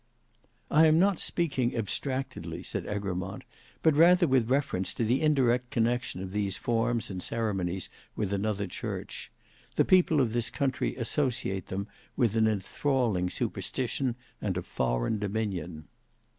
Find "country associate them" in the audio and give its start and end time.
10.49-11.87